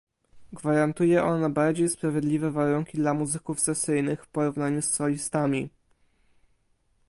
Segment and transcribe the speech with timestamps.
[0.53, 5.69] Gwarantuje ona bardziej sprawiedliwe warunki dla muzyków sesyjnych w porównaniu z solistami